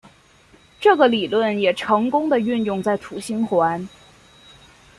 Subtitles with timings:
[0.79, 3.87] 这个理论也成功的运用在土星环。